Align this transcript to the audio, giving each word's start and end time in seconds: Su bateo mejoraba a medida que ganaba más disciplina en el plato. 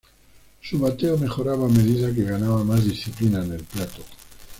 Su 0.63 0.79
bateo 0.79 1.15
mejoraba 1.19 1.67
a 1.67 1.69
medida 1.69 2.11
que 2.11 2.23
ganaba 2.23 2.63
más 2.63 2.83
disciplina 2.83 3.45
en 3.45 3.51
el 3.53 3.63
plato. 3.63 4.01